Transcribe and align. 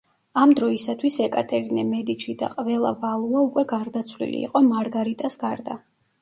ამ 0.43 0.51
დროისათვის 0.59 1.17
ეკატერინე 1.25 1.83
მედიჩი 1.89 2.35
და 2.39 2.49
ყველა 2.53 2.95
ვალუა 3.03 3.45
უკვე 3.49 3.65
გარდაცვლილი 3.75 4.41
იყო 4.49 4.63
მარგარიტას 4.71 5.39
გარდა. 5.45 5.79